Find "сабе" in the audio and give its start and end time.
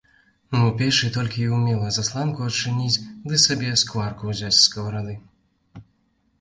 3.47-3.69